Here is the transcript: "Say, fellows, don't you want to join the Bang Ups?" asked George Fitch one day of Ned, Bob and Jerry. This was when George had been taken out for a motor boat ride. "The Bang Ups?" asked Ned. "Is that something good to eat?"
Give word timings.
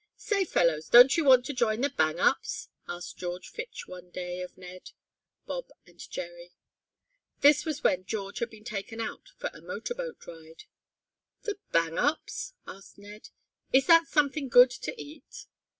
"Say, 0.17 0.45
fellows, 0.45 0.89
don't 0.89 1.15
you 1.15 1.23
want 1.23 1.45
to 1.45 1.53
join 1.53 1.81
the 1.81 1.91
Bang 1.91 2.19
Ups?" 2.19 2.69
asked 2.87 3.19
George 3.19 3.49
Fitch 3.49 3.87
one 3.87 4.09
day 4.09 4.41
of 4.41 4.57
Ned, 4.57 4.93
Bob 5.45 5.69
and 5.85 5.99
Jerry. 6.09 6.55
This 7.41 7.65
was 7.65 7.83
when 7.83 8.05
George 8.05 8.39
had 8.39 8.49
been 8.49 8.63
taken 8.63 8.99
out 8.99 9.29
for 9.37 9.51
a 9.53 9.61
motor 9.61 9.93
boat 9.93 10.25
ride. 10.25 10.63
"The 11.43 11.59
Bang 11.71 11.99
Ups?" 11.99 12.53
asked 12.65 12.97
Ned. 12.97 13.29
"Is 13.71 13.85
that 13.85 14.07
something 14.07 14.49
good 14.49 14.71
to 14.71 14.99
eat?" 14.99 15.45